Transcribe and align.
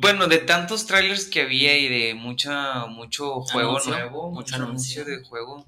bueno, 0.00 0.26
de 0.26 0.38
tantos 0.38 0.86
trailers 0.86 1.26
que 1.26 1.40
había 1.42 1.76
y 1.76 1.88
de 1.88 2.14
mucha, 2.14 2.86
mucho 2.86 3.40
juego 3.40 3.70
Anuncio, 3.70 3.92
nuevo, 3.92 4.30
mucho 4.30 4.34
mucho 4.34 4.54
anuncio 4.56 5.02
anuncio. 5.02 5.04
de 5.04 5.24
juego. 5.24 5.66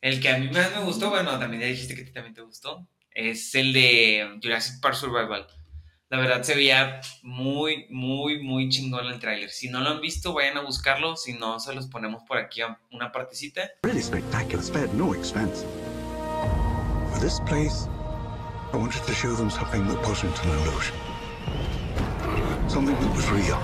El 0.00 0.20
que 0.20 0.28
a 0.28 0.38
mí 0.38 0.48
más 0.48 0.72
me 0.74 0.82
gustó, 0.82 1.10
bueno, 1.10 1.38
también 1.38 1.62
ya 1.62 1.68
dijiste 1.68 1.94
que 1.94 2.02
a 2.02 2.04
ti 2.04 2.12
también 2.12 2.34
te 2.34 2.42
gustó, 2.42 2.86
es 3.10 3.54
el 3.54 3.72
de 3.72 4.38
Jurassic 4.42 4.80
Park 4.80 4.96
Survival. 4.96 5.46
La 6.08 6.18
verdad 6.18 6.42
se 6.42 6.54
veía 6.54 7.00
muy, 7.22 7.86
muy, 7.90 8.42
muy 8.42 8.68
chingón 8.68 9.06
el 9.06 9.18
trailer. 9.18 9.50
Si 9.50 9.68
no 9.68 9.80
lo 9.80 9.90
han 9.90 10.00
visto, 10.00 10.32
vayan 10.32 10.56
a 10.58 10.60
buscarlo. 10.60 11.16
Si 11.16 11.32
no, 11.32 11.58
se 11.58 11.74
los 11.74 11.88
ponemos 11.88 12.22
por 12.28 12.38
aquí 12.38 12.60
a 12.60 12.78
una 12.92 13.10
partecita. 13.10 13.68
Really 13.82 14.02
spectacular, 14.02 14.62
spared 14.62 14.92
no 14.92 15.14
expense. 15.14 15.64
For 17.10 17.20
this 17.20 17.40
place, 17.46 17.88
I 18.72 18.76
wanted 18.76 19.02
to 19.04 19.12
show 19.14 19.34
them 19.34 19.50
something 19.50 19.84
that 19.88 20.00
wasn't 20.06 20.36
an 20.44 20.50
illusion. 20.50 20.94
Something 22.68 22.94
that 23.00 23.14
was 23.14 23.30
real. 23.30 23.56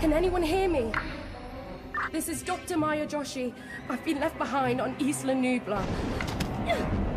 Can 0.00 0.12
anyone 0.12 0.42
hear 0.42 0.68
me? 0.68 0.92
This 2.10 2.28
is 2.28 2.42
Dr. 2.42 2.76
Maya 2.76 3.06
Joshi. 3.06 3.52
I've 3.88 4.04
been 4.04 4.18
left 4.18 4.38
behind 4.38 4.80
on 4.80 4.96
Isla 4.98 5.34
Nubla. 5.34 7.11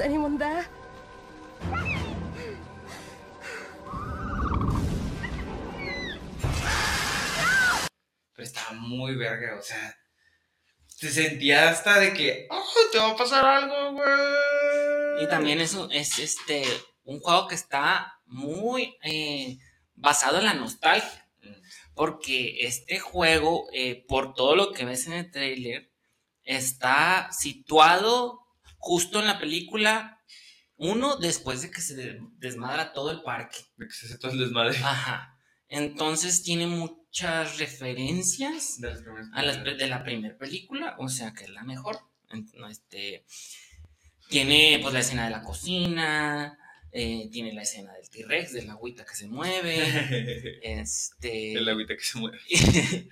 Is 0.00 0.06
anyone 0.06 0.38
there? 0.38 0.64
Pero 8.32 8.46
estaba 8.46 8.72
muy 8.72 9.14
verga, 9.16 9.58
o 9.58 9.62
sea. 9.62 9.94
Se 10.86 11.10
sentía 11.10 11.68
hasta 11.68 11.98
de 11.98 12.14
que, 12.14 12.46
¡oh, 12.50 12.64
te 12.90 12.98
va 12.98 13.10
a 13.10 13.16
pasar 13.16 13.44
algo, 13.44 13.92
güey! 13.92 15.24
Y 15.24 15.28
también 15.28 15.60
eso 15.60 15.90
es 15.90 16.18
este 16.18 16.62
un 17.02 17.20
juego 17.20 17.46
que 17.46 17.56
está 17.56 18.22
muy 18.24 18.96
eh, 19.02 19.58
basado 19.94 20.38
en 20.38 20.46
la 20.46 20.54
nostalgia. 20.54 21.28
Porque 21.94 22.64
este 22.64 23.00
juego, 23.00 23.68
eh, 23.74 24.06
por 24.08 24.32
todo 24.32 24.56
lo 24.56 24.72
que 24.72 24.86
ves 24.86 25.06
en 25.08 25.12
el 25.12 25.30
trailer, 25.30 25.92
está 26.42 27.28
situado 27.32 28.39
justo 28.80 29.20
en 29.20 29.26
la 29.26 29.38
película. 29.38 30.20
Uno, 30.76 31.16
después 31.16 31.62
de 31.62 31.70
que 31.70 31.80
se 31.82 31.94
de- 31.94 32.18
desmadra 32.38 32.92
todo 32.92 33.10
el 33.12 33.22
parque. 33.22 33.58
De 33.76 33.86
que 33.86 33.92
se 33.92 34.06
hace 34.06 34.18
todo 34.18 34.32
el 34.32 34.38
desmadre. 34.40 34.76
Ajá. 34.78 35.36
Entonces 35.68 36.42
tiene 36.42 36.66
muchas 36.66 37.58
referencias 37.58 38.80
De 38.80 38.88
las 38.90 39.02
primeras 39.02 39.28
a 39.32 39.42
las 39.42 39.62
de 39.62 39.86
la 39.86 40.02
primera 40.02 40.36
película, 40.36 40.96
o 40.98 41.08
sea 41.08 41.32
que 41.32 41.44
es 41.44 41.50
la 41.50 41.62
mejor. 41.62 41.98
Este, 42.68 43.24
tiene 44.28 44.78
pues 44.82 44.94
la 44.94 45.00
escena 45.00 45.24
de 45.24 45.30
la 45.30 45.42
cocina, 45.42 46.58
eh, 46.92 47.28
tiene 47.30 47.52
la 47.52 47.62
escena 47.62 47.92
del 47.92 48.08
T-Rex, 48.08 48.52
de 48.52 48.62
la 48.64 48.72
agüita 48.72 49.04
que 49.04 49.14
se 49.14 49.26
mueve, 49.28 49.78
este, 50.62 51.54
El 51.54 51.68
agüita 51.68 51.96
que 51.96 52.04
se 52.04 52.18
mueve. 52.18 52.38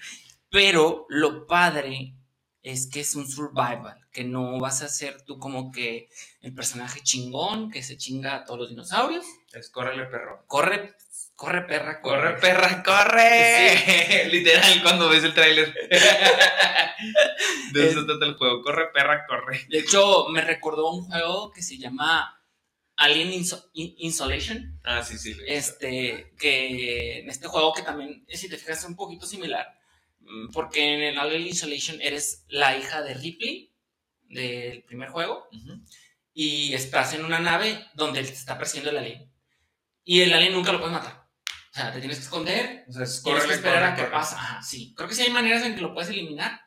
pero 0.51 1.07
lo 1.09 1.47
padre 1.47 2.15
es 2.63 2.89
que 2.91 3.01
es 3.01 3.15
un 3.15 3.29
survival, 3.29 3.99
que 4.13 4.25
no 4.25 4.59
vas 4.59 4.83
a 4.83 4.89
ser 4.89 5.23
tú 5.23 5.39
como 5.39 5.71
que 5.71 6.09
el 6.41 6.55
personaje 6.55 7.01
chingón 7.03 7.71
que 7.71 7.83
se 7.83 7.97
chinga 7.97 8.35
a 8.35 8.45
todos 8.45 8.61
los 8.61 8.69
dinosaurios. 8.71 9.25
Es 9.53 9.71
córrele, 9.71 10.07
perro. 10.07 10.45
Corre, 10.47 10.95
corre 11.35 11.63
perra, 11.63 12.01
¡Corre, 12.01 12.35
perra, 12.41 12.83
corre! 12.83 14.27
Literal, 14.31 14.83
cuando 14.83 15.09
ves 15.09 15.25
el 15.25 15.35
tráiler. 15.35 15.73
De 17.73 17.89
eso 17.89 18.05
trata 18.07 18.25
el 18.25 18.35
juego. 18.35 18.63
Corre, 18.63 18.89
perra, 18.93 19.27
corre. 19.27 19.67
De 19.69 19.79
hecho, 19.79 20.27
me 20.31 20.41
recordó 20.41 20.91
un 20.91 21.05
juego 21.05 21.53
que 21.53 21.63
se 21.63 21.79
llama 21.79 22.43
Alien 22.97 23.31
Inso- 23.31 23.71
In- 23.75 23.95
Insolation. 23.99 24.81
Ah, 24.85 25.03
sí, 25.03 25.19
sí. 25.19 25.37
Este, 25.47 26.35
que 26.39 27.21
en 27.21 27.31
este 27.31 27.47
juego 27.47 27.73
que 27.73 27.83
también, 27.83 28.25
si 28.29 28.49
te 28.49 28.57
fijas, 28.57 28.79
es 28.81 28.85
un 28.85 28.97
poquito 28.97 29.27
similar. 29.27 29.67
Mm, 30.29 30.53
Porque 30.53 30.95
en 30.95 31.01
el 31.03 31.19
Alien 31.19 31.47
Insolation 31.47 32.01
eres 32.01 32.45
la 32.49 32.77
hija 32.77 33.03
de 33.03 33.15
Ripley 33.15 33.73
del 34.29 34.83
primer 34.85 35.09
juego 35.11 35.49
Ujú. 35.53 35.81
y 36.35 36.75
estás 36.75 37.15
en 37.15 37.25
una 37.25 37.39
nave 37.41 37.87
donde 37.95 38.23
te 38.23 38.33
está 38.33 38.59
persiguiendo 38.59 38.91
el 38.91 38.99
alien. 38.99 39.33
Y 40.05 40.21
el 40.23 40.33
alien 40.33 40.53
nunca 40.53 40.73
lo 40.73 40.79
puedes 40.79 40.93
matar. 40.95 41.27
O 41.71 41.75
sea, 41.75 41.93
te 41.93 41.99
tienes 42.01 42.19
que 42.19 42.25
esconder, 42.25 42.85
O 42.89 42.93
sea, 42.93 43.03
es 43.05 43.23
tienes 43.23 43.45
que 43.45 43.55
esperar 43.55 43.83
a 43.85 43.95
que 43.95 44.03
corre. 44.03 44.13
pasa. 44.13 44.37
Ajá, 44.37 44.63
sí. 44.63 44.95
Creo 44.97 45.09
que 45.09 45.15
sí 45.15 45.23
hay 45.23 45.31
maneras 45.31 45.63
en 45.65 45.75
que 45.75 45.81
lo 45.81 45.93
puedes 45.95 46.11
eliminar, 46.11 46.61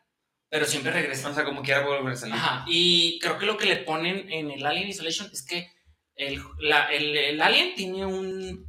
pero 0.49 0.65
siempre 0.65 0.91
regresa. 0.91 1.29
O 1.29 1.33
sea, 1.33 1.43
como 1.43 1.61
quiera 1.63 1.85
volver 1.85 2.13
a 2.13 2.15
salir. 2.15 2.35
Ajá, 2.35 2.65
y 2.67 3.19
creo 3.19 3.37
que 3.37 3.45
lo 3.45 3.57
que 3.57 3.65
le 3.65 3.77
ponen 3.77 4.31
en 4.31 4.51
el 4.51 4.65
Alien 4.65 4.87
Isolation 4.89 5.29
es 5.33 5.43
que 5.43 5.69
el, 6.15 6.41
la- 6.59 6.91
el- 6.91 7.15
el 7.17 7.41
alien 7.41 7.73
tiene 7.75 8.05
un, 8.05 8.67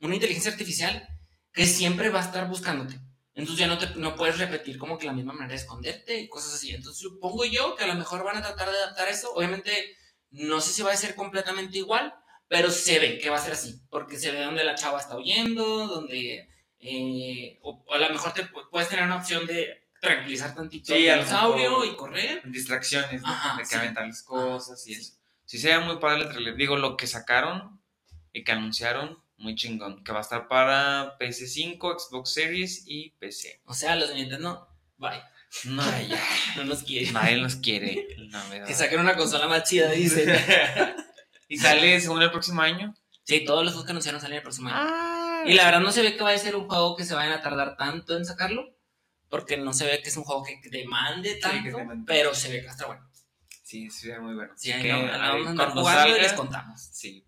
una 0.00 0.14
inteligencia 0.14 0.50
artificial 0.50 1.06
que 1.52 1.66
siempre 1.66 2.08
va 2.08 2.20
a 2.20 2.24
estar 2.24 2.48
buscándote. 2.48 2.98
Entonces 3.34 3.60
ya 3.60 3.66
no, 3.68 3.78
te, 3.78 3.86
no 3.96 4.16
puedes 4.16 4.38
repetir 4.38 4.76
como 4.78 4.98
que 4.98 5.06
la 5.06 5.12
misma 5.12 5.32
manera 5.32 5.50
de 5.54 5.60
esconderte 5.60 6.18
y 6.20 6.28
cosas 6.28 6.54
así. 6.54 6.72
Entonces 6.74 7.00
supongo 7.00 7.44
yo 7.44 7.76
que 7.76 7.84
a 7.84 7.86
lo 7.86 7.94
mejor 7.94 8.24
van 8.24 8.36
a 8.38 8.42
tratar 8.42 8.70
de 8.70 8.76
adaptar 8.76 9.08
eso. 9.08 9.32
Obviamente 9.34 9.96
no 10.30 10.60
sé 10.60 10.72
si 10.72 10.82
va 10.82 10.92
a 10.92 10.96
ser 10.96 11.14
completamente 11.14 11.78
igual, 11.78 12.14
pero 12.48 12.70
se 12.70 12.98
ve 12.98 13.18
que 13.18 13.30
va 13.30 13.36
a 13.36 13.40
ser 13.40 13.52
así. 13.52 13.80
Porque 13.90 14.18
se 14.18 14.30
ve 14.32 14.40
donde 14.42 14.64
la 14.64 14.74
chava 14.74 14.98
está 15.00 15.16
huyendo, 15.16 15.86
donde... 15.86 16.48
eh, 16.80 17.58
o, 17.62 17.84
o 17.86 17.94
a 17.94 17.98
lo 17.98 18.10
mejor 18.10 18.32
te 18.32 18.44
pu- 18.50 18.68
puedes 18.70 18.88
tener 18.88 19.04
una 19.04 19.16
opción 19.16 19.46
de 19.46 19.88
tranquilizar 20.00 20.54
tantito 20.54 20.94
Sí, 20.94 21.08
al 21.08 21.20
dinosaurio 21.20 21.84
y 21.84 21.94
correr. 21.94 22.42
Distracciones, 22.46 23.22
¿no? 23.22 23.28
Ajá, 23.28 23.56
de 23.56 23.62
que 23.62 23.68
sí. 23.68 23.74
aventarles 23.76 24.22
cosas 24.22 24.86
y 24.86 24.94
sí. 24.94 25.00
eso. 25.00 25.12
Sí, 25.44 25.58
se 25.58 25.68
ve 25.68 25.78
muy 25.84 25.98
padre 25.98 26.22
el 26.22 26.28
trailer. 26.30 26.56
Digo, 26.56 26.76
lo 26.76 26.96
que 26.96 27.06
sacaron 27.06 27.80
y 28.32 28.44
que 28.44 28.52
anunciaron, 28.52 29.22
muy 29.40 29.54
chingón. 29.54 30.02
Que 30.04 30.12
va 30.12 30.18
a 30.18 30.22
estar 30.22 30.48
para 30.48 31.16
PS5, 31.18 31.98
Xbox 31.98 32.32
Series 32.32 32.84
y 32.86 33.10
PC. 33.18 33.62
O 33.64 33.74
sea, 33.74 33.96
los 33.96 34.08
de 34.10 34.14
Nintendo, 34.16 34.68
bye. 34.96 35.22
No, 35.64 35.82
ya. 36.02 36.22
No 36.56 36.64
nos 36.64 36.82
quieren. 36.84 37.12
Nadie 37.12 37.36
los 37.36 37.56
quiere. 37.56 38.06
Que 38.66 38.74
saquen 38.74 39.00
una 39.00 39.16
consola 39.16 39.48
más 39.48 39.68
chida, 39.68 39.90
dice. 39.90 40.24
y 41.48 41.56
sale 41.56 42.00
según 42.00 42.22
el 42.22 42.30
próximo 42.30 42.62
año. 42.62 42.94
sí, 43.24 43.44
todos 43.44 43.64
los 43.64 43.72
juegos 43.72 43.86
que 43.86 43.90
anunciaron 43.90 44.20
salen 44.20 44.36
el 44.36 44.42
próximo 44.42 44.68
año. 44.68 44.76
Ah, 44.78 45.42
Y 45.46 45.54
la 45.54 45.64
verdad 45.64 45.80
no 45.80 45.90
se 45.90 46.02
ve 46.02 46.16
que 46.16 46.22
vaya 46.22 46.36
a 46.36 46.40
ser 46.40 46.54
un 46.54 46.68
juego 46.68 46.94
que 46.96 47.04
se 47.04 47.14
vayan 47.14 47.32
a 47.32 47.42
tardar 47.42 47.76
tanto 47.76 48.16
en 48.16 48.24
sacarlo. 48.24 48.76
Porque 49.28 49.56
no 49.56 49.72
se 49.72 49.84
ve 49.86 50.00
que 50.02 50.08
es 50.10 50.16
un 50.16 50.24
juego 50.24 50.44
que 50.44 50.60
demande 50.70 51.34
que 51.34 51.40
tanto. 51.40 51.76
demande. 51.76 52.04
pero 52.06 52.34
se 52.34 52.50
ve 52.52 52.60
que 52.62 52.66
está 52.68 52.86
bueno. 52.86 53.08
Sí, 53.62 53.88
sí, 53.90 54.00
se 54.06 54.08
ve 54.12 54.20
muy 54.20 54.34
bueno. 54.34 54.52
Sí, 54.56 54.72
que, 54.72 54.88
no- 54.92 54.98
a 54.98 55.02
la 55.02 55.08
ver, 55.08 55.20
vamos 55.20 55.46
a 55.46 55.50
andar 55.50 55.66
cuando 55.66 55.80
jugando 55.82 56.00
y 56.08 56.10
salga, 56.12 56.22
les 56.22 56.32
contamos. 56.32 56.80
Sí. 56.92 57.24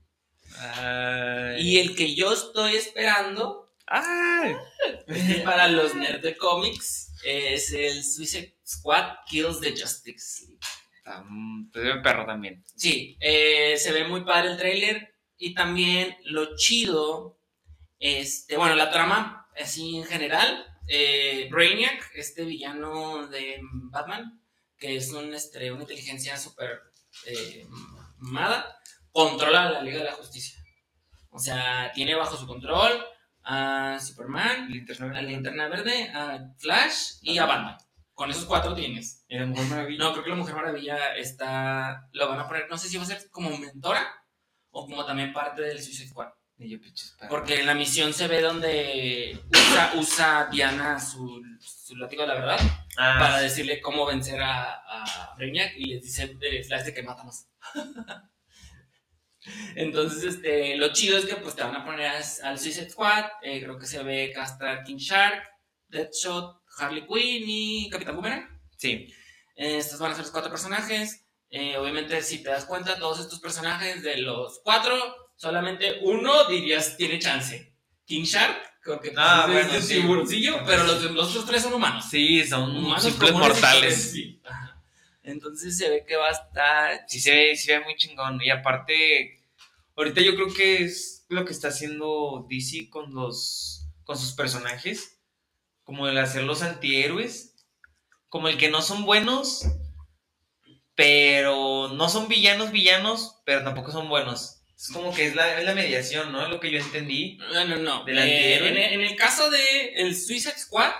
Ay. 0.58 1.60
Y 1.60 1.78
el 1.78 1.96
que 1.96 2.14
yo 2.14 2.32
estoy 2.32 2.76
esperando 2.76 3.62
¡Ay! 3.86 4.56
para 5.44 5.68
los 5.68 5.94
nerds 5.94 6.22
de 6.22 6.36
cómics 6.36 7.12
es 7.24 7.72
el 7.72 8.02
Suicide 8.02 8.56
Squad 8.66 9.16
Kills 9.26 9.60
the 9.60 9.70
Justice 9.70 10.46
League. 10.46 10.60
Se 11.72 11.80
ve 11.80 12.00
perro 12.00 12.24
también. 12.24 12.64
Sí, 12.74 13.16
eh, 13.20 13.76
se 13.76 13.92
ve 13.92 14.06
muy 14.06 14.24
padre 14.24 14.52
el 14.52 14.56
tráiler 14.56 15.14
y 15.36 15.54
también 15.54 16.16
lo 16.24 16.56
chido, 16.56 17.38
este, 17.98 18.56
bueno, 18.56 18.76
la 18.76 18.90
trama 18.90 19.48
así 19.60 19.96
en 19.96 20.04
general, 20.04 20.64
eh, 20.88 21.48
Brainiac, 21.50 22.12
este 22.14 22.44
villano 22.44 23.26
de 23.26 23.60
Batman, 23.90 24.40
que 24.78 24.96
es 24.96 25.12
un, 25.12 25.34
este, 25.34 25.70
una 25.70 25.82
inteligencia 25.82 26.36
súper 26.38 26.80
eh, 27.26 27.66
mamada, 28.18 28.80
controla 29.12 29.70
la 29.70 29.82
Liga 29.82 29.98
de 29.98 30.04
la 30.04 30.12
Justicia. 30.12 30.58
O 31.30 31.38
sea, 31.38 31.90
tiene 31.94 32.14
bajo 32.14 32.36
su 32.36 32.46
control 32.46 33.04
a 33.44 33.98
Superman, 34.00 34.68
Linterna 34.68 35.18
a. 35.18 35.22
Linterna 35.22 35.68
Verde, 35.68 36.10
a 36.14 36.38
Flash 36.58 37.14
y 37.22 37.38
a 37.38 37.46
Batman. 37.46 37.78
Con 38.14 38.30
esos 38.30 38.44
cuatro 38.44 38.74
tienes. 38.74 39.24
Y 39.28 39.38
la 39.38 39.46
Mujer 39.46 39.64
Maravilla. 39.66 40.04
No, 40.04 40.12
creo 40.12 40.24
que 40.24 40.30
la 40.30 40.36
Mujer 40.36 40.54
Maravilla 40.54 41.14
está. 41.16 42.08
Lo 42.12 42.28
van 42.28 42.40
a 42.40 42.48
poner, 42.48 42.68
no 42.68 42.76
sé 42.76 42.88
si 42.88 42.96
va 42.96 43.04
a 43.04 43.06
ser 43.06 43.30
como 43.30 43.56
mentora 43.56 44.06
o 44.70 44.86
como 44.86 45.04
también 45.04 45.32
parte 45.32 45.62
del 45.62 45.82
Suicide 45.82 46.08
Squad. 46.08 46.28
Yo. 46.58 46.78
Porque 47.28 47.58
en 47.58 47.66
la 47.66 47.74
misión 47.74 48.12
se 48.12 48.28
ve 48.28 48.40
donde 48.40 49.36
usa, 49.50 49.92
usa 49.96 50.48
Diana 50.48 51.00
su, 51.00 51.42
su 51.58 51.96
látigo 51.96 52.22
de 52.22 52.28
la 52.28 52.34
verdad 52.34 52.60
Ah, 52.96 53.16
para 53.18 53.38
decirle 53.40 53.80
cómo 53.80 54.06
vencer 54.06 54.40
a, 54.40 54.74
a 54.74 55.34
Brainiac 55.36 55.72
y 55.76 55.86
les 55.86 56.02
dice 56.02 56.36
Flash 56.66 56.84
de 56.84 56.94
que 56.94 57.02
mátanos. 57.02 57.46
Entonces, 59.74 60.22
este, 60.24 60.76
lo 60.76 60.92
chido 60.92 61.18
es 61.18 61.26
que 61.26 61.36
pues 61.36 61.54
te 61.56 61.62
van 61.62 61.74
a 61.76 61.84
poner 61.84 62.12
al 62.42 62.58
Suicide 62.58 62.90
Squad, 62.90 63.24
eh, 63.42 63.60
creo 63.62 63.78
que 63.78 63.86
se 63.86 64.02
ve 64.02 64.30
Castra 64.34 64.82
King 64.84 64.96
Shark, 64.96 65.42
Deadshot, 65.88 66.62
Harley 66.78 67.06
Quinn 67.06 67.44
y 67.46 67.90
Capitán 67.90 68.14
Boomerang. 68.16 68.48
sí. 68.76 69.08
Eh, 69.54 69.76
Estos 69.76 69.98
van 69.98 70.12
a 70.12 70.14
ser 70.14 70.24
los 70.24 70.32
cuatro 70.32 70.50
personajes. 70.50 71.26
Eh, 71.50 71.76
obviamente, 71.76 72.22
si 72.22 72.42
te 72.42 72.48
das 72.48 72.64
cuenta, 72.64 72.98
todos 72.98 73.20
estos 73.20 73.38
personajes 73.38 74.02
de 74.02 74.16
los 74.16 74.60
cuatro, 74.64 74.94
solamente 75.36 75.98
uno 76.02 76.46
dirías 76.48 76.96
tiene 76.96 77.18
chance. 77.18 77.74
King 78.06 78.22
Shark, 78.24 78.56
porque 78.82 79.10
pues, 79.10 79.20
Ah, 79.20 79.44
es 79.46 79.52
bueno, 79.52 79.72
de 79.74 79.82
sí. 79.82 79.94
tiburoncillo, 80.00 80.62
pero 80.64 80.84
los, 80.84 81.02
los 81.02 81.28
otros 81.30 81.44
tres 81.46 81.62
son 81.62 81.74
humanos. 81.74 82.06
Sí, 82.10 82.42
son 82.46 82.74
Humanos 82.74 83.02
simples 83.04 83.32
mortales. 83.32 84.10
sí. 84.12 84.40
Ajá. 84.42 84.61
Entonces 85.24 85.76
se 85.78 85.88
ve 85.88 86.04
que 86.06 86.16
va 86.16 86.28
a 86.28 86.32
estar. 86.32 87.04
Sí 87.08 87.20
se 87.20 87.30
ve, 87.34 87.56
sí 87.56 87.66
se 87.66 87.78
ve 87.78 87.84
muy 87.84 87.96
chingón. 87.96 88.40
Y 88.42 88.50
aparte, 88.50 89.40
ahorita 89.96 90.20
yo 90.20 90.34
creo 90.34 90.52
que 90.52 90.82
es 90.84 91.24
lo 91.28 91.44
que 91.44 91.52
está 91.52 91.68
haciendo 91.68 92.46
DC 92.48 92.88
con 92.90 93.14
los 93.14 93.86
con 94.04 94.18
sus 94.18 94.32
personajes. 94.32 95.18
Como 95.84 96.08
el 96.08 96.18
hacer 96.18 96.44
los 96.44 96.62
antihéroes. 96.62 97.54
Como 98.28 98.48
el 98.48 98.56
que 98.58 98.70
no 98.70 98.82
son 98.82 99.04
buenos. 99.04 99.64
Pero 100.94 101.88
no 101.94 102.08
son 102.08 102.28
villanos, 102.28 102.70
villanos, 102.70 103.36
pero 103.46 103.64
tampoco 103.64 103.92
son 103.92 104.08
buenos. 104.08 104.58
Es 104.76 104.88
como 104.92 105.14
que 105.14 105.26
es 105.26 105.34
la, 105.34 105.58
es 105.58 105.64
la 105.64 105.74
mediación, 105.74 106.32
¿no? 106.32 106.42
Es 106.44 106.50
lo 106.50 106.60
que 106.60 106.70
yo 106.70 106.78
entendí. 106.78 107.36
No, 107.38 107.64
no, 107.64 107.76
no. 107.76 108.04
¿Del 108.04 108.18
Eh, 108.18 108.22
antihéroe? 108.22 108.68
en, 108.68 108.76
el- 108.76 108.92
en 108.94 109.00
el 109.12 109.16
caso 109.16 109.48
de 109.50 109.94
el 109.94 110.14
Suicide 110.16 110.58
Squad, 110.58 110.92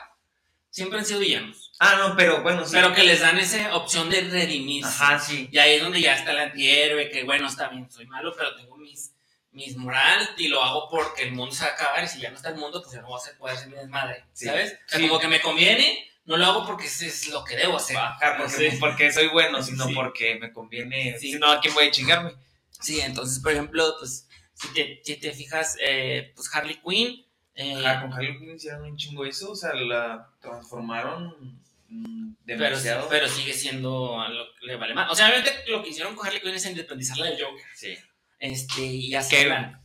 siempre 0.70 0.98
han 0.98 1.04
sido 1.04 1.20
villanos. 1.20 1.71
Ah, 1.84 1.96
no, 1.98 2.16
pero 2.16 2.42
bueno, 2.42 2.64
sí. 2.64 2.70
Pero 2.74 2.92
que 2.94 3.02
les 3.02 3.20
dan 3.20 3.38
esa 3.38 3.74
opción 3.74 4.08
de 4.08 4.20
redimirse. 4.20 4.88
Ajá, 4.88 5.18
sí. 5.18 5.48
Y 5.50 5.58
ahí 5.58 5.74
es 5.74 5.82
donde 5.82 6.00
ya 6.00 6.14
está 6.14 6.30
el 6.30 6.38
antihéroe, 6.38 7.10
que 7.10 7.24
bueno, 7.24 7.48
está 7.48 7.68
bien, 7.68 7.90
soy 7.90 8.06
malo, 8.06 8.32
pero 8.36 8.54
tengo 8.54 8.76
mis, 8.76 9.12
mis 9.50 9.76
moral 9.76 10.30
y 10.38 10.46
lo 10.46 10.62
hago 10.62 10.88
porque 10.88 11.24
el 11.24 11.32
mundo 11.32 11.52
se 11.52 11.64
va 11.64 11.70
a 11.70 11.74
acabar 11.74 12.04
y 12.04 12.06
si 12.08 12.20
ya 12.20 12.30
no 12.30 12.36
está 12.36 12.50
el 12.50 12.54
mundo, 12.56 12.80
pues 12.80 12.94
ya 12.94 13.00
no 13.00 13.08
voy 13.08 13.18
a 13.18 13.22
hacer, 13.22 13.36
poder 13.36 13.56
hacer 13.56 13.68
mi 13.68 13.76
desmadre, 13.76 14.24
Sí. 14.32 14.44
¿sabes? 14.46 14.74
O 14.74 14.88
sea, 14.90 14.98
Sí. 15.00 15.08
como 15.08 15.18
que 15.20 15.26
me 15.26 15.40
conviene, 15.40 16.08
no 16.24 16.36
lo 16.36 16.46
hago 16.46 16.64
porque 16.66 16.86
es 16.86 17.28
lo 17.30 17.42
que 17.42 17.56
debo 17.56 17.76
hacer. 17.78 17.96
Ajá, 17.96 18.36
porque, 18.38 18.70
Sí. 18.70 18.76
porque 18.78 19.10
soy 19.12 19.26
bueno, 19.28 19.60
sino 19.60 19.86
porque 19.92 20.36
me 20.36 20.52
conviene. 20.52 21.18
Sí. 21.18 21.32
Si 21.32 21.38
no, 21.40 21.50
¿a 21.50 21.58
quién 21.60 21.74
voy 21.74 21.88
a 21.88 21.90
chingarme? 21.90 22.32
Sí, 22.70 23.00
entonces, 23.00 23.40
por 23.42 23.50
ejemplo, 23.50 23.96
pues, 23.98 24.28
si 24.54 24.72
te, 24.72 25.00
si 25.04 25.16
te 25.16 25.32
fijas, 25.32 25.76
eh, 25.80 26.32
pues 26.36 26.48
Harley 26.54 26.80
Quinn, 26.80 27.26
eh, 27.56 27.82
Ah, 27.84 28.02
con 28.02 28.12
Harley 28.12 28.38
Quinn 28.38 28.54
hicieron 28.54 28.82
un 28.84 28.96
chingo 28.96 29.24
eso, 29.26 29.50
o 29.50 29.56
sea, 29.56 29.74
la 29.74 30.28
transformaron 30.40 31.60
mm, 31.92 32.36
pero, 32.46 33.28
sigue 33.28 33.52
siendo 33.52 34.20
a 34.20 34.28
lo 34.28 34.44
que 34.54 34.66
le 34.66 34.76
vale 34.76 34.94
más. 34.94 35.10
O 35.10 35.14
sea, 35.14 35.28
obviamente 35.28 35.52
lo 35.68 35.82
que 35.82 35.90
hicieron 35.90 36.14
con 36.14 36.26
Harley 36.26 36.40
Quinn 36.40 36.54
es 36.54 36.66
independizarla 36.66 37.26
del 37.26 37.42
Joker. 37.42 37.64
sí. 37.74 37.96
Este, 38.38 38.82
y 38.82 39.14
hacerla. 39.14 39.80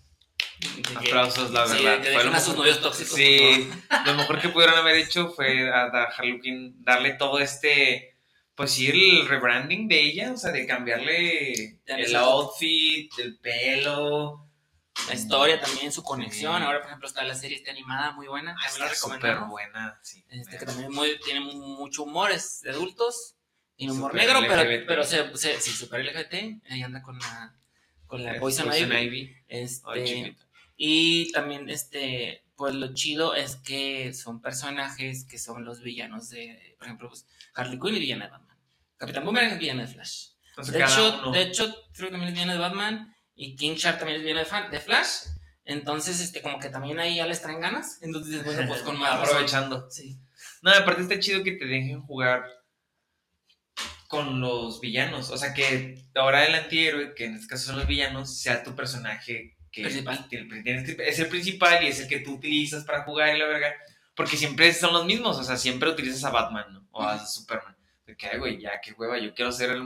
Aplausos, 0.95 1.51
la 1.51 1.67
sí, 1.67 1.83
verdad. 1.83 2.01
que 2.01 2.11
Fue 2.11 2.35
a 2.35 2.39
sus 2.39 2.55
novios 2.55 2.81
tóxicos. 2.81 3.13
Sí, 3.13 3.69
lo 4.05 4.15
mejor 4.15 4.41
que 4.41 4.49
pudieron 4.49 4.75
haber 4.75 4.95
hecho 4.95 5.29
fue 5.29 5.69
a, 5.69 5.83
a 5.83 6.03
Harley 6.05 6.39
Quinn 6.41 6.75
darle 6.83 7.13
todo 7.13 7.37
este, 7.37 8.17
pues 8.55 8.71
sí, 8.71 8.87
el 8.87 9.27
rebranding 9.27 9.87
de 9.87 10.01
ella, 10.01 10.31
o 10.33 10.37
sea, 10.37 10.51
de 10.51 10.65
cambiarle 10.65 11.79
el 11.85 12.15
outfit, 12.15 13.11
el 13.19 13.37
pelo. 13.37 14.46
La 15.07 15.13
historia 15.15 15.59
también, 15.61 15.91
su 15.91 16.03
conexión. 16.03 16.57
Sí. 16.57 16.63
Ahora, 16.65 16.79
por 16.79 16.87
ejemplo, 16.87 17.07
está 17.07 17.23
la 17.23 17.35
serie 17.35 17.57
esta 17.57 17.71
animada 17.71 18.11
muy 18.11 18.27
buena. 18.27 18.51
Ah, 18.57 18.63
También 18.65 18.79
la 18.79 18.85
está 18.93 18.95
súper 18.99 19.15
recomendamos. 19.21 19.49
buena, 19.49 19.99
sí. 20.03 20.25
Este, 20.29 20.57
que 20.57 20.65
también 20.65 20.91
muy- 20.91 21.19
tiene 21.23 21.39
mucho 21.41 22.03
humor, 22.03 22.31
es 22.31 22.61
de 22.61 22.71
adultos. 22.71 23.35
Tiene 23.75 23.93
humor 23.93 24.13
negro, 24.15 24.39
pero, 24.47 24.61
LGBT. 24.63 24.85
pero 24.87 25.03
se, 25.03 25.37
se, 25.37 25.61
sí, 25.61 25.69
super 25.71 25.99
LGBT. 26.03 26.61
Ahí 26.69 26.81
anda 26.81 27.01
con 27.01 27.17
la, 27.19 27.55
con 28.07 28.23
la 28.23 28.35
Eh, 28.35 28.39
Poison, 28.39 28.65
Poison 28.67 28.91
Ivy. 28.91 28.97
Ivy. 29.17 29.35
Este, 29.47 30.35
y 30.75 31.31
también, 31.31 31.69
este, 31.69 32.43
pues 32.55 32.73
lo 32.73 32.93
chido 32.95 33.35
es 33.35 33.55
que 33.57 34.13
son 34.13 34.41
personajes 34.41 35.25
que 35.25 35.37
son 35.37 35.63
los 35.63 35.81
villanos 35.81 36.29
de, 36.29 36.75
por 36.79 36.87
ejemplo, 36.87 37.09
pues, 37.09 37.27
Harley 37.53 37.79
Quinn 37.79 37.95
y 37.95 37.99
villana 37.99 38.25
de 38.25 38.31
Batman. 38.31 38.57
Capitán 38.97 39.25
Boomerang 39.25 39.51
es 39.53 39.59
villana 39.59 39.81
de 39.83 39.87
Flash. 39.93 40.29
Entonces, 40.49 40.73
De 40.73 40.83
hecho, 40.83 41.19
uno- 41.21 41.31
de 41.31 41.41
hecho, 41.43 41.75
creo 41.93 42.07
que 42.07 42.11
también 42.13 42.29
es 42.29 42.33
villano 42.33 42.53
de 42.53 42.59
Batman. 42.59 43.15
Y 43.37 43.55
King 43.55 43.75
Shark 43.75 43.99
también 43.99 44.17
es 44.17 44.23
villano 44.23 44.39
de, 44.41 44.45
fan- 44.45 44.69
de 44.71 44.79
Flash. 44.81 45.27
Entonces, 45.63 46.19
este, 46.19 46.41
como 46.41 46.59
que 46.59 46.69
también 46.69 46.99
ahí 46.99 47.15
ya 47.17 47.25
les 47.27 47.41
traen 47.41 47.61
ganas. 47.61 47.99
Entonces, 48.01 48.43
bueno, 48.43 48.67
pues 48.67 48.81
con 48.81 48.97
más 48.99 49.11
razón. 49.11 49.25
aprovechando. 49.27 49.89
Sí. 49.91 50.17
No, 50.61 50.71
aparte 50.71 51.01
está 51.03 51.19
chido 51.19 51.43
que 51.43 51.51
te 51.53 51.65
dejen 51.65 52.01
jugar 52.01 52.45
con 54.07 54.39
los 54.41 54.79
villanos. 54.81 55.29
O 55.29 55.37
sea, 55.37 55.53
que 55.53 56.03
ahora 56.15 56.45
el 56.45 56.55
antihéroe, 56.55 57.13
que 57.13 57.25
en 57.25 57.35
este 57.35 57.47
caso 57.47 57.67
son 57.67 57.77
los 57.77 57.87
villanos, 57.87 58.39
sea 58.39 58.63
tu 58.63 58.75
personaje 58.75 59.55
que 59.71 59.83
Principal. 59.83 60.27
es 60.99 61.19
el 61.19 61.27
principal 61.27 61.83
y 61.83 61.87
es 61.87 61.99
el 61.99 62.07
que 62.07 62.19
tú 62.21 62.33
utilizas 62.35 62.83
para 62.85 63.03
jugar 63.03 63.35
y 63.35 63.39
la 63.39 63.45
verga. 63.45 63.73
Porque 64.15 64.35
siempre 64.37 64.73
son 64.73 64.93
los 64.93 65.05
mismos. 65.05 65.37
O 65.37 65.43
sea, 65.43 65.57
siempre 65.57 65.89
utilizas 65.89 66.23
a 66.23 66.31
Batman 66.31 66.73
¿no? 66.73 66.87
o 66.91 67.03
a 67.03 67.23
Superman. 67.23 67.75
De 68.05 68.15
que, 68.15 68.37
güey, 68.39 68.59
ya, 68.59 68.79
qué 68.81 68.93
hueva, 68.93 69.19
yo 69.19 69.33
quiero 69.35 69.51
ser 69.51 69.71
el. 69.71 69.83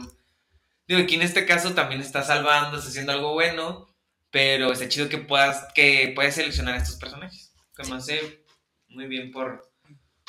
Digo, 0.91 1.03
aquí 1.03 1.15
en 1.15 1.21
este 1.21 1.45
caso 1.45 1.73
también 1.73 2.01
está 2.01 2.21
salvando, 2.21 2.75
está 2.77 2.89
haciendo 2.89 3.13
algo 3.13 3.31
bueno. 3.31 3.88
Pero 4.29 4.73
está 4.73 4.89
chido 4.89 5.07
que 5.07 5.19
puedas, 5.19 5.71
que 5.73 6.11
puedas 6.13 6.35
seleccionar 6.35 6.73
a 6.73 6.77
estos 6.79 6.97
personajes. 6.97 7.53
Que 7.77 7.83
me 7.88 7.95
hace 7.95 8.43
muy 8.89 9.07
bien 9.07 9.31
por, 9.31 9.71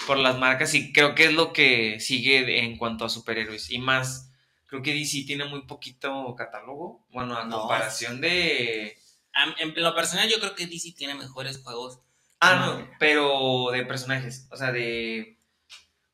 por 0.06 0.18
las 0.18 0.38
marcas 0.38 0.72
y 0.74 0.92
creo 0.92 1.16
que 1.16 1.24
es 1.24 1.32
lo 1.32 1.52
que 1.52 1.98
sigue 1.98 2.60
en 2.60 2.78
cuanto 2.78 3.04
a 3.04 3.08
superhéroes. 3.08 3.70
Y 3.72 3.78
más, 3.78 4.30
creo 4.66 4.82
que 4.82 4.94
DC 4.94 5.24
tiene 5.26 5.46
muy 5.46 5.62
poquito 5.66 6.32
catálogo. 6.36 7.04
Bueno, 7.10 7.36
a 7.36 7.44
No. 7.44 7.58
comparación 7.58 8.20
de... 8.20 8.96
En 9.58 9.74
lo 9.82 9.94
personal, 9.96 10.28
yo 10.28 10.38
creo 10.38 10.54
que 10.54 10.68
DC 10.68 10.92
tiene 10.96 11.16
mejores 11.16 11.60
juegos. 11.60 11.98
Ah, 12.38 12.54
No. 12.66 12.78
no, 12.78 12.88
pero 13.00 13.70
de 13.72 13.84
personajes. 13.84 14.46
O 14.52 14.56
sea, 14.56 14.70
de... 14.70 15.38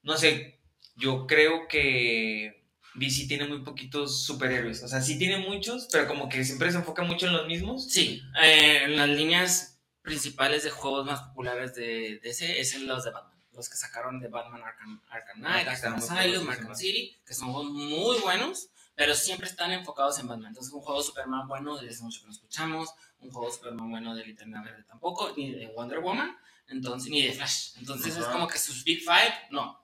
No 0.02 0.16
sé, 0.16 0.58
yo 0.96 1.26
creo 1.26 1.68
que 1.68 2.64
DC 2.98 3.26
tiene 3.26 3.46
muy 3.46 3.62
poquitos 3.62 4.24
superhéroes. 4.24 4.82
O 4.82 4.88
sea, 4.88 5.00
sí 5.00 5.18
tiene 5.18 5.38
muchos, 5.38 5.88
pero 5.90 6.06
como 6.06 6.28
que 6.28 6.44
siempre 6.44 6.70
se 6.70 6.78
enfoca 6.78 7.02
mucho 7.02 7.26
en 7.26 7.32
los 7.34 7.46
mismos. 7.46 7.90
Sí, 7.90 8.22
eh, 8.42 8.84
en 8.84 8.96
las 8.96 9.08
líneas 9.08 9.78
principales 10.02 10.64
de 10.64 10.70
juegos 10.70 11.06
más 11.06 11.23
populares 11.23 11.75
de 11.75 12.18
DC 12.23 12.61
es 12.61 12.75
en 12.75 12.87
los 12.87 13.04
de 13.04 13.11
Batman. 13.11 13.38
Los 13.52 13.68
que 13.68 13.76
sacaron 13.76 14.20
de 14.20 14.28
Batman 14.28 14.62
Arkham, 14.62 15.02
Arkham 15.11 15.38
Knight, 15.38 15.66
Ah, 15.66 15.73
Arkham 15.73 15.94
Asylum, 15.94 16.49
Arkham 16.49 16.75
City, 16.75 17.20
que 17.26 17.34
son 17.34 17.52
juegos 17.52 17.73
muy 17.73 18.18
buenos, 18.20 18.68
pero 18.94 19.14
siempre 19.14 19.49
están 19.49 19.73
enfocados 19.73 20.18
en 20.18 20.28
Batman. 20.28 20.49
Entonces, 20.49 20.73
un 20.73 20.80
juego 20.80 21.00
de 21.00 21.06
Superman 21.06 21.49
bueno, 21.49 21.76
desde 21.76 21.94
hace 21.94 22.04
mucho 22.04 22.20
que 22.20 22.26
no 22.26 22.32
escuchamos, 22.32 22.88
un 23.20 23.30
juego 23.30 23.49
de 23.49 23.54
Superman 23.54 23.90
bueno 23.90 24.14
de 24.14 24.25
Linterna 24.25 24.62
Verde 24.62 24.84
tampoco, 24.84 25.32
ni 25.37 25.52
de 25.52 25.66
Wonder 25.68 26.00
Woman, 26.00 26.37
entonces, 26.68 27.11
ni 27.11 27.23
de 27.23 27.32
Flash. 27.32 27.73
Entonces, 27.78 28.16
es 28.16 28.25
como 28.26 28.46
que 28.46 28.58
sus 28.58 28.84
Big 28.84 29.00
Five, 29.00 29.34
no. 29.50 29.80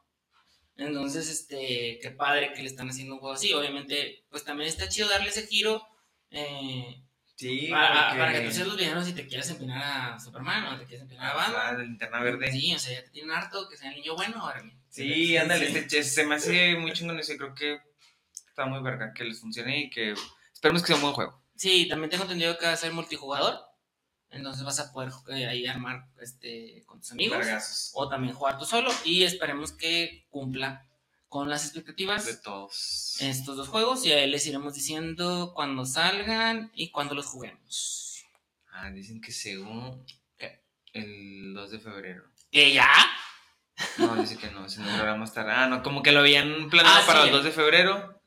Entonces, 0.77 1.29
este, 1.31 1.99
qué 2.03 2.11
padre 2.11 2.53
que 2.53 2.63
le 2.63 2.69
están 2.69 2.89
haciendo 2.91 3.15
un 3.15 3.21
juego 3.21 3.35
así. 3.35 3.53
Obviamente, 3.53 4.25
pues 4.31 4.45
también 4.45 4.69
está 4.69 4.89
chido 4.89 5.09
darle 5.09 5.29
ese 5.31 5.47
giro. 5.47 5.87
Eh, 6.31 7.01
Sí, 7.37 7.67
para, 7.69 8.07
porque- 8.11 8.19
para 8.21 8.33
que 8.33 8.41
tú 8.43 8.53
seas 8.55 8.69
los 8.69 8.77
villanos 8.77 9.09
y 9.09 9.13
te 9.13 9.27
quieras 9.27 9.51
empinar 9.51 10.13
a 10.15 10.21
Superman 10.21 10.67
o 10.67 10.79
te 10.79 10.85
quieres 10.85 11.03
empinar 11.03 11.33
a 11.33 11.35
Batman. 11.35 11.61
Ah, 11.65 11.75
de 11.77 11.85
linterna 11.85 12.21
verde. 12.21 12.53
Sí, 12.53 12.73
o 12.73 12.79
sea, 12.79 12.93
ya 12.95 13.05
te 13.05 13.11
tienen 13.11 13.33
harto 13.33 13.69
que 13.69 13.77
sea 13.77 13.89
el 13.91 13.97
niño 13.97 14.15
bueno. 14.15 14.53
Sí, 14.89 15.37
ándale, 15.37 15.69
Sí. 15.69 15.77
este- 15.79 16.05
se 16.05 16.25
me 16.25 16.37
hace 16.37 16.77
muy 16.77 16.93
chingón 16.93 17.19
eso 17.19 17.33
y 17.33 17.37
creo 17.37 17.53
que 17.55 17.81
está 18.47 18.67
muy 18.67 18.81
verga 18.83 19.13
que 19.13 19.25
les 19.25 19.41
funcione 19.41 19.81
y 19.81 19.91
que 19.91 20.15
esperemos 20.53 20.83
que 20.83 20.87
sea 20.87 20.97
un 20.97 21.03
buen 21.03 21.15
juego. 21.15 21.43
Sí, 21.57 21.89
también 21.89 22.09
tengo 22.11 22.23
entendido 22.23 22.57
que 22.57 22.67
va 22.67 22.73
a 22.73 22.77
ser 22.77 22.93
multijugador. 22.93 23.59
Entonces 24.35 24.65
vas 24.65 24.81
a 24.81 24.93
poder 24.93 25.11
eh, 25.29 25.47
ahí 25.47 25.67
armar 25.67 26.07
este, 26.21 26.83
con 26.87 27.01
tus 27.01 27.13
amigos. 27.13 27.91
O 27.95 28.09
también 28.09 28.35
jugar 28.35 28.59
tú 28.59 28.65
solo. 28.65 28.91
Y 29.05 29.23
esperemos 29.25 29.73
que 29.73 30.27
cumpla 30.31 30.87
con 31.29 31.49
las 31.49 31.65
expectativas 31.65 32.27
De 32.27 32.37
todos. 32.37 33.17
estos 33.21 33.57
dos 33.57 33.69
juegos. 33.69 34.05
Y 34.07 34.13
ahí 34.13 34.29
les 34.31 34.47
iremos 34.47 34.75
diciendo 34.75 35.53
cuando 35.55 35.85
salgan 35.85 36.71
y 36.75 36.91
cuando 36.91 37.15
los 37.15 37.27
juguemos. 37.27 38.25
Ah, 38.73 38.91
dicen 38.91 39.21
que 39.21 39.33
según 39.33 40.05
el 40.93 41.55
2 41.55 41.71
de 41.73 41.81
febrero. 41.81 42.25
¿Que 42.53 42.73
ya? 42.73 42.89
No, 43.99 44.15
dice 44.15 44.37
que 44.39 44.49
no, 44.53 44.69
si 44.69 44.81
no 44.81 44.87
programa 44.95 45.25
estará. 45.25 45.65
Ah, 45.65 45.67
no, 45.69 45.83
como 45.83 46.03
que 46.05 46.13
lo 46.13 46.21
habían 46.21 46.71
planeado 46.71 47.01
Ah, 47.03 47.07
para 47.07 47.23
sí. 47.23 47.27
el 47.29 47.33
2 47.35 47.45
de 47.45 47.51
febrero. 47.51 48.23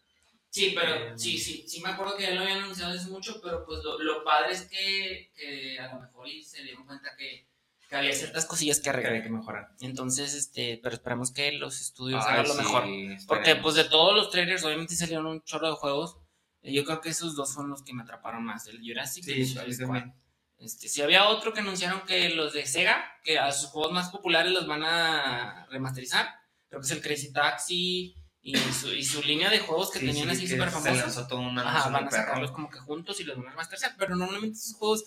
Sí, 0.57 0.73
pero 0.75 0.93
Eh, 0.93 1.13
sí, 1.15 1.37
sí, 1.37 1.65
sí 1.67 1.81
me 1.81 1.89
acuerdo 1.89 2.15
que 2.17 2.23
ya 2.23 2.31
lo 2.31 2.41
habían 2.41 2.59
anunciado 2.63 2.93
hace 2.93 3.09
mucho, 3.09 3.39
pero 3.41 3.65
pues 3.65 3.83
lo, 3.83 3.99
lo 3.99 4.23
padre 4.23 4.53
es 4.53 4.63
que, 4.63 5.31
que 5.35 5.79
a 5.79 5.93
lo 5.93 6.01
mejor 6.01 6.27
y 6.27 6.41
se 6.43 6.63
dieron 6.63 6.85
cuenta 6.85 7.15
que, 7.17 7.47
que 7.89 7.95
había 7.95 8.13
ciertas 8.13 8.45
cosillas 8.45 8.77
que 8.77 8.83
Que 8.83 8.89
había 8.89 9.01
arreglar. 9.07 9.23
que 9.23 9.29
mejorar. 9.29 9.67
Entonces, 9.81 10.33
este, 10.33 10.79
pero 10.81 10.95
esperamos 10.95 11.31
que 11.31 11.51
los 11.53 11.79
estudios 11.79 12.23
hagan 12.25 12.47
lo 12.47 12.53
sí, 12.53 12.57
mejor. 12.57 12.83
esperemos. 12.85 13.25
Porque 13.25 13.55
pues 13.55 13.75
de 13.75 13.83
todos 13.85 14.15
los 14.15 14.29
trailers, 14.31 14.63
obviamente 14.63 14.95
salieron 14.95 15.25
un 15.27 15.41
chorro 15.43 15.67
de 15.69 15.75
juegos. 15.75 16.17
Yo 16.63 16.83
creo 16.83 16.99
que 16.99 17.09
esos 17.09 17.35
dos 17.35 17.53
fueron 17.53 17.69
los 17.71 17.83
que 17.83 17.93
me 17.93 18.03
atraparon 18.03 18.43
más, 18.43 18.67
el 18.67 18.81
Jurassic 18.85 19.25
y 19.27 19.45
Sí, 19.45 19.57
el 19.59 19.67
yo 19.67 19.73
Squad. 19.73 19.85
también. 19.87 20.13
Este, 20.57 20.89
si 20.89 21.01
había 21.03 21.29
otro 21.29 21.53
que 21.53 21.59
anunciaron 21.59 22.01
que 22.01 22.29
los 22.29 22.51
de 22.51 22.65
Sega, 22.65 23.05
que 23.23 23.37
a 23.37 23.51
sus 23.51 23.69
juegos 23.69 23.93
más 23.93 24.09
populares 24.09 24.51
los 24.51 24.65
van 24.65 24.83
a 24.83 25.67
remasterizar, 25.69 26.27
creo 26.67 26.81
que 26.81 26.85
es 26.87 26.91
el 26.91 27.01
Crazy 27.01 27.31
Taxi 27.31 28.15
y 28.53 28.55
su, 28.73 28.93
y 28.93 29.03
su 29.03 29.21
línea 29.23 29.49
de 29.49 29.59
juegos 29.59 29.91
que 29.91 29.99
Sí, 29.99 30.05
tenían 30.05 30.29
sí, 30.29 30.35
así 30.35 30.47
súper 30.47 30.69
Se 30.69 30.73
famosos. 30.75 30.97
lanzó 30.99 31.27
todo 31.27 31.39
un 31.39 31.57
Ajá, 31.59 31.89
van 31.89 32.07
a 32.07 32.11
sacarlos 32.11 32.51
como 32.51 32.69
que 32.69 32.79
juntos 32.79 33.19
y 33.19 33.23
los 33.23 33.35
van 33.37 33.47
a 33.47 33.49
remasterizar, 33.51 33.95
pero 33.97 34.15
normalmente 34.15 34.57
esos 34.57 34.75
juegos 34.75 35.05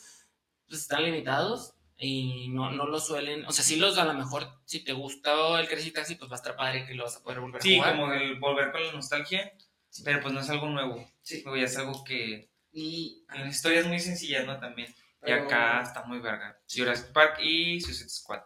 pues, 0.68 0.80
están 0.82 1.02
limitados 1.04 1.75
y 1.97 2.49
no, 2.50 2.70
no 2.70 2.87
los 2.87 3.06
suelen, 3.06 3.44
o 3.47 3.52
sea, 3.52 3.64
sí 3.64 3.76
los 3.76 3.99
a 3.99 4.04
lo 4.04 4.14
mejor, 4.14 4.47
si 4.64 4.82
te 4.85 4.92
gustó 4.92 5.59
el 5.59 5.68
Crazy 5.68 5.90
Taxi, 5.90 6.14
pues 6.16 6.30
va 6.30 6.35
a 6.37 6.38
estar 6.38 6.56
padre 6.56 6.87
que 6.87 6.94
lo 6.94 7.04
vas 7.04 7.16
a 7.16 7.23
poder 7.23 7.40
volver 7.40 7.61
a 7.61 7.62
Sí, 7.62 7.76
jugar. 7.76 7.92
como 7.97 8.12
el 8.12 8.38
volver 8.38 8.73
con 8.73 8.87
la 8.87 8.92
nostalgia, 8.92 9.52
Sí. 9.90 10.02
pero 10.04 10.20
pues 10.20 10.32
no 10.32 10.40
es 10.40 10.49
algo 10.50 10.68
nuevo. 10.68 11.11
Sí. 11.23 11.42
Ya 11.44 11.64
es 11.64 11.76
algo 11.76 12.04
que 12.04 12.50
Y, 12.73 13.25
tiene 13.32 13.50
historias 13.50 13.87
muy 13.87 13.99
sencillas, 14.00 14.47
¿no? 14.47 14.59
También. 14.61 14.94
Y 15.26 15.32
acá 15.32 15.82
está 15.82 16.04
muy 16.04 16.18
verga. 16.20 16.59
Jurassic 16.73 17.12
Park 17.12 17.40
y 17.42 17.80
Suicide 17.80 18.09
Squad. 18.09 18.40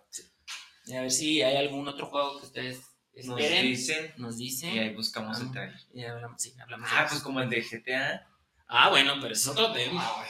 y 0.87 0.97
a 0.97 1.03
ver 1.03 1.11
si 1.11 1.43
hay 1.43 1.57
algún 1.57 1.87
otro 1.89 2.07
juego 2.07 2.41
que 2.41 2.47
ustedes 2.47 2.81
Nos 3.25 3.37
dicen 3.39 4.13
nos 4.17 4.39
dicen. 4.39 4.75
y 4.75 4.79
ahí 4.81 4.95
buscamos 4.95 5.41
el 5.41 5.51
trailer. 5.53 5.79
Y 5.95 6.05
hablamos, 6.05 6.41
sí, 6.43 6.55
hablamos 6.61 6.89
Ah, 6.93 7.07
pues 7.09 7.23
como 7.23 7.41
el 7.41 7.49
de 7.49 7.61
GTA. 7.63 8.27
Ah, 8.67 8.89
bueno, 8.91 9.15
pero 9.21 9.33
es 9.35 9.47
otro 9.47 9.73
tema. 9.73 10.03
Ah, 10.05 10.25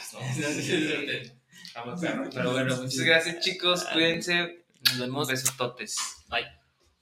Estamos 1.63 1.99
Pero 2.33 2.51
bueno, 2.51 2.75
muchas 2.77 2.99
gracias 2.99 3.39
chicos, 3.43 3.83
cuídense. 3.91 4.65
Nos 4.83 4.93
Un 4.93 4.99
vemos. 4.99 5.27
besototes. 5.27 5.97
Bye. 6.29 6.45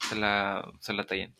Se 0.08 0.16
la, 0.16 0.64
se 0.80 0.94
la 0.94 1.06
tallen. 1.06 1.36